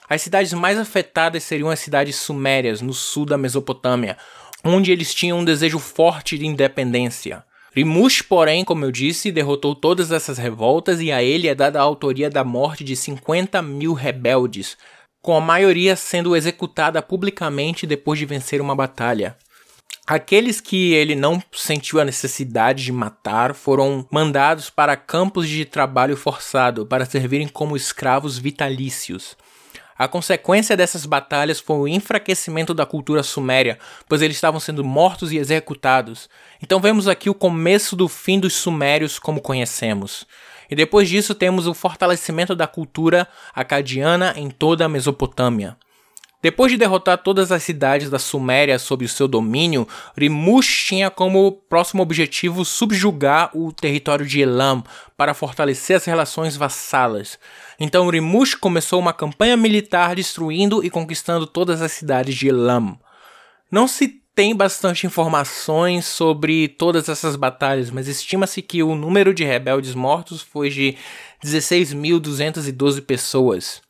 As 0.09 0.23
cidades 0.23 0.53
mais 0.53 0.79
afetadas 0.79 1.43
seriam 1.43 1.69
as 1.69 1.79
cidades 1.79 2.15
sumérias, 2.15 2.81
no 2.81 2.93
sul 2.93 3.27
da 3.27 3.37
Mesopotâmia, 3.37 4.17
onde 4.63 4.91
eles 4.91 5.13
tinham 5.13 5.37
um 5.37 5.45
desejo 5.45 5.77
forte 5.77 6.35
de 6.35 6.47
independência. 6.47 7.43
Rimush, 7.75 8.23
porém, 8.23 8.65
como 8.65 8.83
eu 8.83 8.91
disse, 8.91 9.31
derrotou 9.31 9.75
todas 9.75 10.11
essas 10.11 10.39
revoltas 10.39 10.99
e 10.99 11.11
a 11.11 11.21
ele 11.21 11.47
é 11.47 11.53
dada 11.53 11.79
a 11.79 11.83
autoria 11.83 12.27
da 12.27 12.43
morte 12.43 12.83
de 12.83 12.95
50 12.95 13.61
mil 13.61 13.93
rebeldes, 13.93 14.75
com 15.21 15.37
a 15.37 15.41
maioria 15.41 15.95
sendo 15.95 16.35
executada 16.35 17.03
publicamente 17.03 17.85
depois 17.85 18.17
de 18.17 18.25
vencer 18.25 18.59
uma 18.59 18.75
batalha. 18.75 19.37
Aqueles 20.07 20.59
que 20.59 20.93
ele 20.93 21.13
não 21.13 21.39
sentiu 21.51 21.99
a 21.99 22.05
necessidade 22.05 22.83
de 22.83 22.91
matar 22.91 23.53
foram 23.53 24.07
mandados 24.11 24.71
para 24.71 24.97
campos 24.97 25.47
de 25.47 25.65
trabalho 25.65 26.17
forçado 26.17 26.83
para 26.83 27.05
servirem 27.05 27.47
como 27.47 27.77
escravos 27.77 28.39
vitalícios. 28.39 29.37
A 29.99 30.07
consequência 30.07 30.77
dessas 30.77 31.05
batalhas 31.05 31.59
foi 31.59 31.75
o 31.75 31.87
enfraquecimento 31.87 32.73
da 32.73 32.85
cultura 32.85 33.21
suméria, 33.21 33.77
pois 34.07 34.21
eles 34.21 34.37
estavam 34.37 34.57
sendo 34.57 34.81
mortos 34.81 35.33
e 35.33 35.37
executados. 35.37 36.29
Então 36.63 36.79
vemos 36.79 37.05
aqui 37.05 37.29
o 37.29 37.33
começo 37.33 37.97
do 37.97 38.07
fim 38.07 38.39
dos 38.39 38.53
sumérios 38.53 39.19
como 39.19 39.41
conhecemos. 39.41 40.25
E 40.71 40.75
depois 40.75 41.09
disso 41.09 41.35
temos 41.35 41.67
o 41.67 41.73
fortalecimento 41.73 42.55
da 42.55 42.65
cultura 42.65 43.27
acadiana 43.53 44.33
em 44.37 44.49
toda 44.49 44.85
a 44.85 44.89
Mesopotâmia. 44.89 45.75
Depois 46.41 46.71
de 46.71 46.77
derrotar 46.77 47.17
todas 47.17 47.51
as 47.51 47.63
cidades 47.63 48.09
da 48.09 48.17
Suméria 48.17 48.79
sob 48.79 49.05
seu 49.09 49.27
domínio, 49.27 49.85
Rimush 50.17 50.85
tinha 50.85 51.09
como 51.09 51.51
próximo 51.51 52.01
objetivo 52.01 52.63
subjugar 52.63 53.51
o 53.53 53.73
território 53.73 54.25
de 54.25 54.41
Elam 54.41 54.81
para 55.17 55.33
fortalecer 55.33 55.97
as 55.97 56.05
relações 56.05 56.55
vassalas. 56.55 57.37
Então 57.77 58.07
Rimush 58.07 58.55
começou 58.55 58.99
uma 59.01 59.11
campanha 59.11 59.57
militar 59.57 60.15
destruindo 60.15 60.81
e 60.83 60.89
conquistando 60.89 61.45
todas 61.45 61.81
as 61.81 61.91
cidades 61.91 62.35
de 62.35 62.47
Elam. 62.47 62.97
Não 63.69 63.85
se 63.85 64.19
tem 64.33 64.55
bastante 64.55 65.05
informações 65.05 66.05
sobre 66.05 66.69
todas 66.69 67.09
essas 67.09 67.35
batalhas, 67.35 67.91
mas 67.91 68.07
estima-se 68.07 68.61
que 68.61 68.81
o 68.81 68.95
número 68.95 69.33
de 69.33 69.43
rebeldes 69.43 69.93
mortos 69.93 70.41
foi 70.41 70.69
de 70.69 70.95
16.212 71.43 73.01
pessoas. 73.01 73.88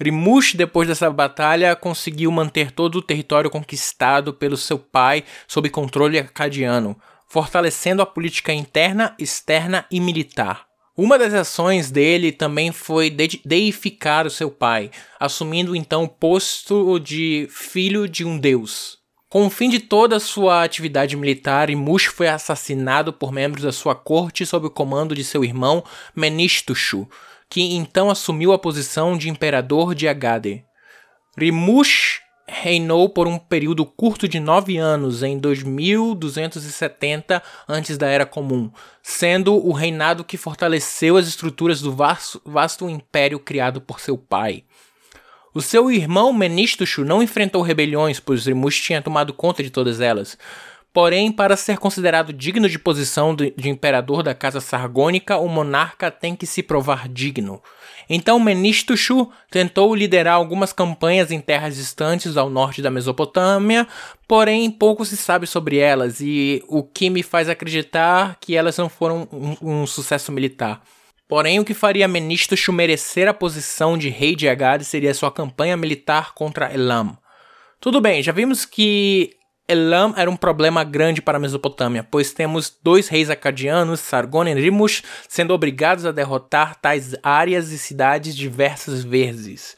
Rimush, 0.00 0.54
depois 0.54 0.86
dessa 0.86 1.10
batalha, 1.10 1.74
conseguiu 1.74 2.30
manter 2.30 2.70
todo 2.70 2.96
o 2.96 3.02
território 3.02 3.50
conquistado 3.50 4.32
pelo 4.32 4.56
seu 4.56 4.78
pai 4.78 5.24
sob 5.46 5.68
controle 5.70 6.18
acadiano, 6.18 6.96
fortalecendo 7.26 8.00
a 8.00 8.06
política 8.06 8.52
interna, 8.52 9.14
externa 9.18 9.84
e 9.90 9.98
militar. 9.98 10.66
Uma 10.96 11.18
das 11.18 11.32
ações 11.32 11.90
dele 11.90 12.32
também 12.32 12.72
foi 12.72 13.08
deificar 13.44 14.26
o 14.26 14.30
seu 14.30 14.50
pai, 14.50 14.90
assumindo 15.18 15.76
então 15.76 16.04
o 16.04 16.08
posto 16.08 16.98
de 16.98 17.46
filho 17.50 18.08
de 18.08 18.24
um 18.24 18.38
deus. 18.38 18.97
Com 19.30 19.46
o 19.46 19.50
fim 19.50 19.68
de 19.68 19.78
toda 19.78 20.16
a 20.16 20.20
sua 20.20 20.64
atividade 20.64 21.14
militar, 21.14 21.68
Imush 21.68 22.06
foi 22.06 22.28
assassinado 22.28 23.12
por 23.12 23.30
membros 23.30 23.62
da 23.62 23.72
sua 23.72 23.94
corte 23.94 24.46
sob 24.46 24.68
o 24.68 24.70
comando 24.70 25.14
de 25.14 25.22
seu 25.22 25.44
irmão 25.44 25.84
Menishtushu, 26.16 27.06
que 27.50 27.60
então 27.74 28.08
assumiu 28.08 28.54
a 28.54 28.58
posição 28.58 29.18
de 29.18 29.28
imperador 29.28 29.94
de 29.94 30.08
Agade. 30.08 30.64
Rimush 31.36 32.22
reinou 32.48 33.10
por 33.10 33.28
um 33.28 33.38
período 33.38 33.84
curto 33.84 34.26
de 34.26 34.40
nove 34.40 34.78
anos, 34.78 35.22
em 35.22 35.38
2270 35.38 37.42
antes 37.68 37.98
da 37.98 38.08
Era 38.08 38.24
Comum, 38.24 38.72
sendo 39.02 39.54
o 39.54 39.72
reinado 39.72 40.24
que 40.24 40.38
fortaleceu 40.38 41.18
as 41.18 41.28
estruturas 41.28 41.82
do 41.82 41.94
vasto, 41.94 42.40
vasto 42.46 42.88
império 42.88 43.38
criado 43.38 43.78
por 43.78 44.00
seu 44.00 44.16
pai. 44.16 44.64
O 45.54 45.62
seu 45.62 45.90
irmão 45.90 46.32
Menistoshu 46.32 47.04
não 47.04 47.22
enfrentou 47.22 47.62
rebeliões, 47.62 48.20
pois 48.20 48.46
Rimush 48.46 48.80
tinha 48.80 49.02
tomado 49.02 49.32
conta 49.32 49.62
de 49.62 49.70
todas 49.70 50.00
elas. 50.00 50.36
Porém, 50.92 51.30
para 51.30 51.56
ser 51.56 51.78
considerado 51.78 52.32
digno 52.32 52.68
de 52.68 52.78
posição 52.78 53.34
de, 53.34 53.54
imperador 53.68 54.22
da 54.22 54.34
casa 54.34 54.60
sargônica, 54.60 55.36
o 55.36 55.46
monarca 55.46 56.10
tem 56.10 56.34
que 56.34 56.46
se 56.46 56.62
provar 56.62 57.08
digno. 57.08 57.62
Então 58.08 58.40
Menistushu 58.40 59.30
tentou 59.50 59.94
liderar 59.94 60.34
algumas 60.34 60.72
campanhas 60.72 61.30
em 61.30 61.40
terras 61.40 61.76
distantes 61.76 62.36
ao 62.36 62.48
norte 62.48 62.80
da 62.80 62.90
Mesopotâmia, 62.90 63.86
porém 64.26 64.70
pouco 64.70 65.04
se 65.04 65.16
sabe 65.16 65.46
sobre 65.46 65.76
elas 65.76 66.20
e 66.20 66.64
o 66.66 66.82
que 66.82 67.10
me 67.10 67.22
faz 67.22 67.48
acreditar 67.48 68.36
que 68.40 68.56
elas 68.56 68.76
não 68.76 68.88
foram 68.88 69.28
um, 69.30 69.82
um 69.82 69.86
sucesso 69.86 70.32
militar. 70.32 70.82
Porém, 71.28 71.60
o 71.60 71.64
que 71.64 71.74
faria 71.74 72.08
Menistushu 72.08 72.72
merecer 72.72 73.28
a 73.28 73.34
posição 73.34 73.98
de 73.98 74.08
rei 74.08 74.34
de 74.34 74.48
Agade 74.48 74.84
seria 74.84 75.12
sua 75.12 75.30
campanha 75.30 75.76
militar 75.76 76.32
contra 76.32 76.72
Elam. 76.72 77.18
Tudo 77.78 78.00
bem, 78.00 78.22
já 78.22 78.32
vimos 78.32 78.64
que 78.64 79.36
Elam 79.68 80.14
era 80.16 80.30
um 80.30 80.36
problema 80.36 80.82
grande 80.82 81.20
para 81.20 81.36
a 81.36 81.40
Mesopotâmia, 81.40 82.02
pois 82.02 82.32
temos 82.32 82.74
dois 82.82 83.08
reis 83.08 83.28
acadianos, 83.28 84.00
Sargon 84.00 84.46
e 84.46 84.54
Rimush, 84.54 85.02
sendo 85.28 85.52
obrigados 85.52 86.06
a 86.06 86.12
derrotar 86.12 86.80
tais 86.80 87.14
áreas 87.22 87.70
e 87.72 87.78
cidades 87.78 88.34
diversas 88.34 89.04
vezes. 89.04 89.76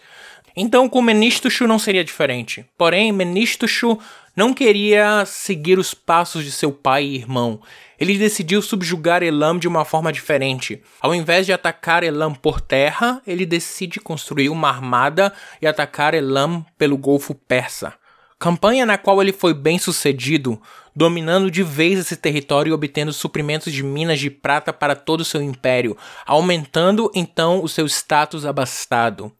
Então, 0.57 0.89
com 0.89 1.03
Menistushu 1.03 1.67
não 1.67 1.79
seria 1.79 2.05
diferente. 2.05 2.65
Porém, 2.79 3.11
Menistushu 3.11 3.99
não 4.41 4.55
queria 4.55 5.27
seguir 5.27 5.79
os 5.79 5.93
passos 5.93 6.43
de 6.43 6.51
seu 6.51 6.73
pai 6.73 7.05
e 7.05 7.15
irmão. 7.15 7.61
Ele 7.99 8.17
decidiu 8.17 8.63
subjugar 8.63 9.23
Elam 9.23 9.59
de 9.59 9.69
uma 9.69 9.85
forma 9.85 10.11
diferente. 10.11 10.83
Ao 10.99 11.15
invés 11.15 11.45
de 11.45 11.53
atacar 11.53 12.03
Elam 12.03 12.35
por 12.35 12.59
terra, 12.59 13.21
ele 13.27 13.45
decide 13.45 14.01
construir 14.01 14.49
uma 14.49 14.71
armada 14.71 15.31
e 15.61 15.67
atacar 15.67 16.15
Elam 16.15 16.65
pelo 16.79 16.97
Golfo 16.97 17.35
Persa 17.35 17.93
campanha 18.41 18.87
na 18.87 18.97
qual 18.97 19.21
ele 19.21 19.35
foi 19.35 19.53
bem 19.53 19.79
sucedido, 19.79 20.59
dominando 20.97 21.51
de 21.51 21.63
vez 21.63 21.99
esse 21.99 22.17
território 22.17 22.71
e 22.71 22.73
obtendo 22.73 23.13
suprimentos 23.13 23.71
de 23.71 23.83
minas 23.83 24.19
de 24.19 24.31
prata 24.31 24.73
para 24.73 24.97
todo 24.97 25.21
o 25.21 25.25
seu 25.27 25.43
império, 25.43 25.95
aumentando 26.27 27.11
então 27.15 27.63
o 27.63 27.69
seu 27.69 27.85
status 27.87 28.47
abastado. 28.47 29.31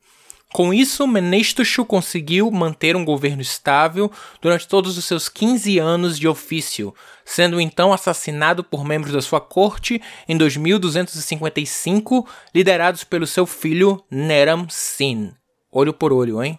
Com 0.53 0.75
isso, 0.75 1.07
Menestoshu 1.07 1.85
conseguiu 1.85 2.51
manter 2.51 2.97
um 2.97 3.05
governo 3.05 3.41
estável 3.41 4.11
durante 4.43 4.67
todos 4.67 4.99
os 4.99 5.05
seus 5.05 5.29
15 5.29 5.79
anos 5.79 6.19
de 6.19 6.27
ofício, 6.27 6.93
sendo 7.25 7.61
então 7.61 7.93
assassinado 7.93 8.65
por 8.65 8.85
membros 8.85 9.13
da 9.13 9.23
sua 9.23 9.41
corte 9.41 10.03
em 10.29 10.37
2255, 10.37 12.29
liderados 12.53 13.05
pelo 13.05 13.29
seu 13.29 13.47
filho 13.47 14.05
Neram 14.11 14.67
Sin. 14.69 15.33
Olho 15.71 15.95
por 15.95 16.13
olho, 16.13 16.43
hein? 16.43 16.59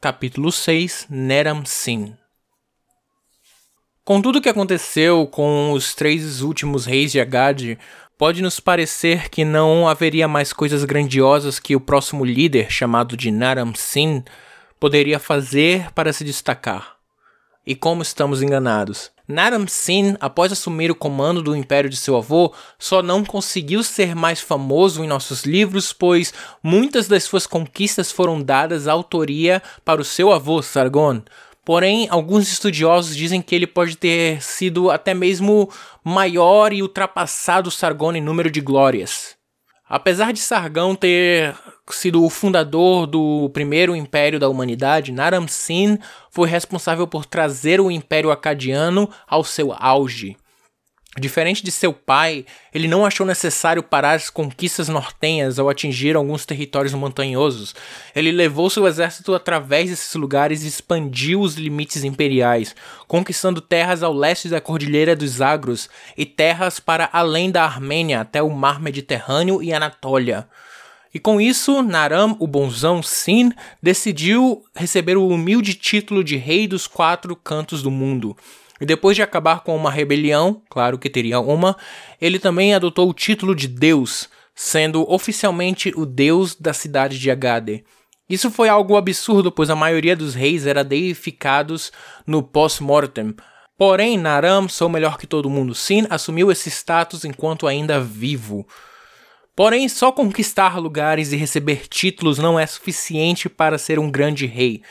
Capítulo 0.00 0.52
6 0.52 1.08
Neram 1.10 1.64
Sin 1.64 2.16
Com 4.04 4.22
tudo 4.22 4.38
o 4.38 4.42
que 4.42 4.48
aconteceu 4.48 5.26
com 5.26 5.72
os 5.72 5.92
três 5.92 6.40
últimos 6.40 6.86
reis 6.86 7.10
de 7.10 7.20
Agade, 7.20 7.76
pode 8.22 8.40
nos 8.40 8.60
parecer 8.60 9.28
que 9.30 9.44
não 9.44 9.88
haveria 9.88 10.28
mais 10.28 10.52
coisas 10.52 10.84
grandiosas 10.84 11.58
que 11.58 11.74
o 11.74 11.80
próximo 11.80 12.24
líder, 12.24 12.70
chamado 12.70 13.16
de 13.16 13.32
Naram 13.32 13.74
Sin, 13.74 14.22
poderia 14.78 15.18
fazer 15.18 15.90
para 15.90 16.12
se 16.12 16.22
destacar. 16.22 16.98
E 17.66 17.74
como 17.74 18.00
estamos 18.00 18.40
enganados. 18.40 19.10
Naram 19.26 19.66
Sin, 19.66 20.16
após 20.20 20.52
assumir 20.52 20.88
o 20.88 20.94
comando 20.94 21.42
do 21.42 21.56
império 21.56 21.90
de 21.90 21.96
seu 21.96 22.16
avô, 22.16 22.54
só 22.78 23.02
não 23.02 23.24
conseguiu 23.24 23.82
ser 23.82 24.14
mais 24.14 24.40
famoso 24.40 25.02
em 25.02 25.08
nossos 25.08 25.42
livros, 25.42 25.92
pois 25.92 26.32
muitas 26.62 27.08
das 27.08 27.24
suas 27.24 27.44
conquistas 27.44 28.12
foram 28.12 28.40
dadas 28.40 28.86
à 28.86 28.92
autoria 28.92 29.60
para 29.84 30.00
o 30.00 30.04
seu 30.04 30.30
avô 30.30 30.62
Sargon. 30.62 31.22
Porém, 31.64 32.08
alguns 32.10 32.50
estudiosos 32.50 33.16
dizem 33.16 33.40
que 33.40 33.54
ele 33.54 33.66
pode 33.66 33.96
ter 33.96 34.42
sido 34.42 34.90
até 34.90 35.14
mesmo 35.14 35.70
maior 36.02 36.72
e 36.72 36.82
ultrapassado 36.82 37.70
Sargon 37.70 38.14
em 38.14 38.20
número 38.20 38.50
de 38.50 38.60
glórias. 38.60 39.36
Apesar 39.88 40.32
de 40.32 40.40
Sargão 40.40 40.96
ter 40.96 41.54
sido 41.90 42.24
o 42.24 42.30
fundador 42.30 43.06
do 43.06 43.50
primeiro 43.50 43.94
império 43.94 44.40
da 44.40 44.48
humanidade, 44.48 45.12
Naram 45.12 45.46
Sin 45.46 45.98
foi 46.30 46.48
responsável 46.48 47.06
por 47.06 47.26
trazer 47.26 47.80
o 47.80 47.90
Império 47.90 48.30
Acadiano 48.30 49.08
ao 49.26 49.44
seu 49.44 49.72
auge. 49.78 50.36
Diferente 51.18 51.62
de 51.62 51.70
seu 51.70 51.92
pai, 51.92 52.46
ele 52.72 52.88
não 52.88 53.04
achou 53.04 53.26
necessário 53.26 53.82
parar 53.82 54.12
as 54.12 54.30
conquistas 54.30 54.88
nortenhas 54.88 55.58
ao 55.58 55.68
atingir 55.68 56.16
alguns 56.16 56.46
territórios 56.46 56.94
montanhosos. 56.94 57.74
Ele 58.16 58.32
levou 58.32 58.70
seu 58.70 58.86
exército 58.86 59.34
através 59.34 59.90
desses 59.90 60.14
lugares 60.14 60.64
e 60.64 60.68
expandiu 60.68 61.42
os 61.42 61.56
limites 61.56 62.02
imperiais, 62.02 62.74
conquistando 63.06 63.60
terras 63.60 64.02
ao 64.02 64.10
leste 64.10 64.48
da 64.48 64.58
Cordilheira 64.58 65.14
dos 65.14 65.42
Agros 65.42 65.90
e 66.16 66.24
terras 66.24 66.80
para 66.80 67.10
além 67.12 67.50
da 67.50 67.62
Armênia 67.62 68.22
até 68.22 68.42
o 68.42 68.48
Mar 68.48 68.80
Mediterrâneo 68.80 69.62
e 69.62 69.70
Anatólia. 69.70 70.48
E 71.12 71.18
com 71.18 71.38
isso, 71.38 71.82
Naram, 71.82 72.38
o 72.40 72.46
bonzão 72.46 73.02
Sin, 73.02 73.52
decidiu 73.82 74.64
receber 74.74 75.18
o 75.18 75.28
humilde 75.28 75.74
título 75.74 76.24
de 76.24 76.36
Rei 76.36 76.66
dos 76.66 76.86
Quatro 76.86 77.36
Cantos 77.36 77.82
do 77.82 77.90
Mundo. 77.90 78.34
E 78.82 78.84
depois 78.84 79.14
de 79.14 79.22
acabar 79.22 79.60
com 79.60 79.76
uma 79.76 79.92
rebelião, 79.92 80.60
claro 80.68 80.98
que 80.98 81.08
teria 81.08 81.38
uma, 81.38 81.76
ele 82.20 82.40
também 82.40 82.74
adotou 82.74 83.08
o 83.08 83.14
título 83.14 83.54
de 83.54 83.68
Deus, 83.68 84.28
sendo 84.56 85.08
oficialmente 85.08 85.92
o 85.94 86.04
deus 86.04 86.56
da 86.56 86.72
cidade 86.72 87.16
de 87.16 87.30
Agade. 87.30 87.84
Isso 88.28 88.50
foi 88.50 88.68
algo 88.68 88.96
absurdo, 88.96 89.52
pois 89.52 89.70
a 89.70 89.76
maioria 89.76 90.16
dos 90.16 90.34
reis 90.34 90.66
era 90.66 90.82
deificados 90.82 91.92
no 92.26 92.42
post-mortem. 92.42 93.36
Porém, 93.78 94.18
Naram, 94.18 94.68
sou 94.68 94.88
melhor 94.88 95.16
que 95.16 95.28
todo 95.28 95.48
mundo, 95.48 95.76
Sin 95.76 96.08
assumiu 96.10 96.50
esse 96.50 96.68
status 96.68 97.24
enquanto 97.24 97.68
ainda 97.68 98.00
vivo. 98.00 98.66
Porém, 99.54 99.88
só 99.88 100.10
conquistar 100.10 100.76
lugares 100.80 101.30
e 101.32 101.36
receber 101.36 101.86
títulos 101.86 102.36
não 102.36 102.58
é 102.58 102.66
suficiente 102.66 103.48
para 103.48 103.78
ser 103.78 104.00
um 104.00 104.10
grande 104.10 104.44
rei. 104.44 104.82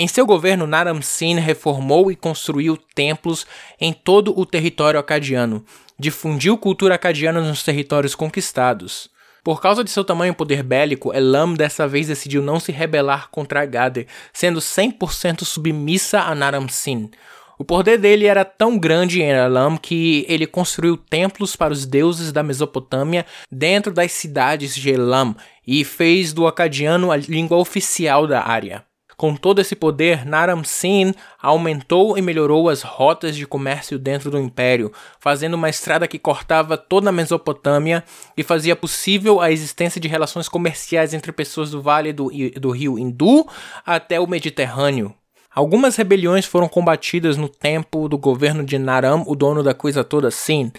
Em 0.00 0.06
seu 0.06 0.24
governo, 0.24 0.64
Naram 0.64 1.02
Sin 1.02 1.40
reformou 1.40 2.08
e 2.08 2.14
construiu 2.14 2.76
templos 2.94 3.44
em 3.80 3.92
todo 3.92 4.32
o 4.38 4.46
território 4.46 5.00
acadiano, 5.00 5.64
difundiu 5.98 6.56
cultura 6.56 6.94
acadiana 6.94 7.40
nos 7.40 7.64
territórios 7.64 8.14
conquistados. 8.14 9.10
Por 9.42 9.60
causa 9.60 9.82
de 9.82 9.90
seu 9.90 10.04
tamanho 10.04 10.30
e 10.30 10.36
poder 10.36 10.62
bélico, 10.62 11.12
Elam 11.12 11.52
dessa 11.52 11.88
vez 11.88 12.06
decidiu 12.06 12.40
não 12.40 12.60
se 12.60 12.70
rebelar 12.70 13.28
contra 13.32 13.62
Agade, 13.62 14.06
sendo 14.32 14.60
100% 14.60 15.42
submissa 15.42 16.20
a 16.20 16.32
Naram 16.32 16.68
Sin. 16.68 17.10
O 17.58 17.64
poder 17.64 17.98
dele 17.98 18.26
era 18.26 18.44
tão 18.44 18.78
grande 18.78 19.20
em 19.20 19.28
Elam 19.28 19.76
que 19.76 20.24
ele 20.28 20.46
construiu 20.46 20.96
templos 20.96 21.56
para 21.56 21.72
os 21.72 21.84
deuses 21.84 22.30
da 22.30 22.44
Mesopotâmia 22.44 23.26
dentro 23.50 23.92
das 23.92 24.12
cidades 24.12 24.76
de 24.76 24.92
Elam 24.92 25.34
e 25.66 25.82
fez 25.82 26.32
do 26.32 26.46
acadiano 26.46 27.10
a 27.10 27.16
língua 27.16 27.58
oficial 27.58 28.28
da 28.28 28.46
área. 28.46 28.86
Com 29.18 29.34
todo 29.34 29.60
esse 29.60 29.74
poder, 29.74 30.24
Naram 30.24 30.62
Sin 30.62 31.12
aumentou 31.42 32.16
e 32.16 32.22
melhorou 32.22 32.68
as 32.68 32.82
rotas 32.82 33.34
de 33.34 33.48
comércio 33.48 33.98
dentro 33.98 34.30
do 34.30 34.38
império, 34.38 34.92
fazendo 35.18 35.54
uma 35.54 35.68
estrada 35.68 36.06
que 36.06 36.20
cortava 36.20 36.78
toda 36.78 37.08
a 37.08 37.12
Mesopotâmia 37.12 38.04
e 38.36 38.44
fazia 38.44 38.76
possível 38.76 39.40
a 39.40 39.50
existência 39.50 40.00
de 40.00 40.06
relações 40.06 40.48
comerciais 40.48 41.12
entre 41.12 41.32
pessoas 41.32 41.72
do 41.72 41.82
vale 41.82 42.12
do, 42.12 42.30
do 42.60 42.70
rio 42.70 42.96
Hindu 42.96 43.44
até 43.84 44.20
o 44.20 44.26
Mediterrâneo. 44.28 45.12
Algumas 45.52 45.96
rebeliões 45.96 46.44
foram 46.44 46.68
combatidas 46.68 47.36
no 47.36 47.48
tempo 47.48 48.08
do 48.08 48.16
governo 48.16 48.62
de 48.62 48.78
Naram, 48.78 49.24
o 49.26 49.34
dono 49.34 49.60
da 49.60 49.74
coisa 49.74 50.04
toda, 50.04 50.30
Sin, 50.30 50.70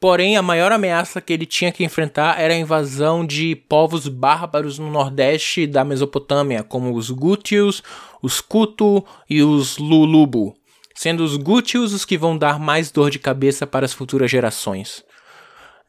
Porém, 0.00 0.36
a 0.36 0.42
maior 0.42 0.70
ameaça 0.70 1.20
que 1.20 1.32
ele 1.32 1.44
tinha 1.44 1.72
que 1.72 1.82
enfrentar 1.82 2.40
era 2.40 2.54
a 2.54 2.56
invasão 2.56 3.26
de 3.26 3.56
povos 3.56 4.06
bárbaros 4.06 4.78
no 4.78 4.88
nordeste 4.90 5.66
da 5.66 5.84
Mesopotâmia, 5.84 6.62
como 6.62 6.94
os 6.94 7.10
Gútios, 7.10 7.82
os 8.22 8.40
Kutu 8.40 9.04
e 9.28 9.42
os 9.42 9.76
Lulubu, 9.76 10.54
sendo 10.94 11.24
os 11.24 11.36
Gútios 11.36 11.92
os 11.92 12.04
que 12.04 12.16
vão 12.16 12.38
dar 12.38 12.60
mais 12.60 12.92
dor 12.92 13.10
de 13.10 13.18
cabeça 13.18 13.66
para 13.66 13.84
as 13.84 13.92
futuras 13.92 14.30
gerações. 14.30 15.04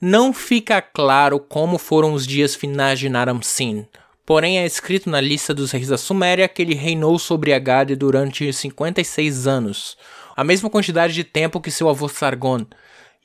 Não 0.01 0.33
fica 0.33 0.81
claro 0.81 1.39
como 1.39 1.77
foram 1.77 2.13
os 2.13 2.25
dias 2.25 2.55
finais 2.55 2.97
de 2.97 3.09
Naram 3.09 3.41
Sin, 3.43 3.85
porém 4.25 4.57
é 4.57 4.65
escrito 4.65 5.07
na 5.07 5.21
lista 5.21 5.53
dos 5.53 5.71
reis 5.71 5.89
da 5.89 5.99
Suméria 5.99 6.47
que 6.47 6.63
ele 6.63 6.73
reinou 6.73 7.19
sobre 7.19 7.53
Agade 7.53 7.95
durante 7.95 8.51
56 8.51 9.45
anos, 9.45 9.95
a 10.35 10.43
mesma 10.43 10.69
quantidade 10.69 11.13
de 11.13 11.23
tempo 11.23 11.61
que 11.61 11.69
seu 11.69 11.89
avô 11.89 12.07
Sargon, 12.07 12.65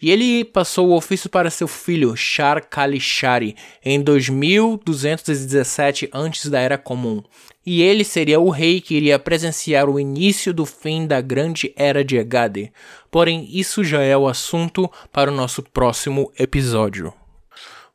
e 0.03 0.11
ele 0.11 0.45
passou 0.45 0.89
o 0.89 0.97
ofício 0.97 1.31
para 1.31 1.51
seu 1.51 1.69
filho, 1.69 2.17
Shar 2.17 2.69
Kalishari, 2.69 3.57
em 3.83 4.03
2217 4.03 6.11
antes 6.13 6.51
da 6.51 6.61
Era 6.61 6.77
Comum. 6.77 7.23
E 7.65 7.81
ele 7.81 8.05
seria 8.05 8.39
o 8.39 8.51
rei 8.51 8.81
que 8.81 8.95
iria 8.95 9.19
presenciar 9.19 9.89
o 9.89 9.99
início 9.99 10.53
do 10.53 10.67
fim 10.67 11.07
da 11.07 11.21
grande 11.21 11.73
Era 11.77 12.05
de 12.05 12.19
Agade. 12.19 12.71
Porém, 13.11 13.49
isso 13.51 13.83
já 13.83 14.03
é 14.03 14.17
o 14.17 14.29
assunto 14.29 14.91
para 15.11 15.31
o 15.31 15.35
nosso 15.35 15.63
próximo 15.63 16.31
episódio. 16.39 17.13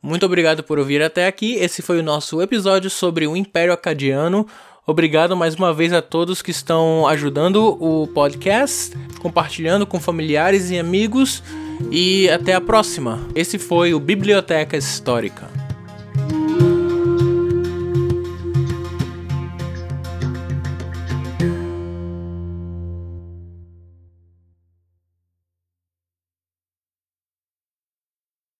Muito 0.02 0.26
obrigado 0.26 0.64
por 0.64 0.80
ouvir 0.80 1.04
até 1.04 1.28
aqui. 1.28 1.56
Esse 1.56 1.82
foi 1.82 2.00
o 2.00 2.04
nosso 2.04 2.42
episódio 2.42 2.90
sobre 2.90 3.28
o 3.28 3.36
Império 3.36 3.74
Acadiano. 3.74 4.48
Obrigado 4.88 5.38
mais 5.38 5.54
uma 5.54 5.72
vez 5.72 5.94
a 5.94 6.02
todos 6.02 6.42
que 6.42 6.50
estão 6.50 7.06
ajudando 7.06 7.78
o 7.80 8.08
podcast. 8.08 8.98
compartilhando 9.20 9.86
com 9.86 10.00
familiares 10.00 10.72
e 10.72 10.80
amigos. 10.80 11.44
E 11.92 12.30
até 12.30 12.54
a 12.54 12.62
próxima. 12.62 13.20
Esse 13.36 13.58
foi 13.58 13.94
o 13.94 14.00
Biblioteca 14.00 14.78
Histórica. 14.78 15.59